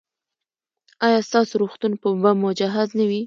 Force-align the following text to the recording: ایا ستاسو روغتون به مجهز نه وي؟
ایا 1.05 1.19
ستاسو 1.27 1.53
روغتون 1.61 1.91
به 2.01 2.29
مجهز 2.43 2.89
نه 2.99 3.05
وي؟ 3.09 3.19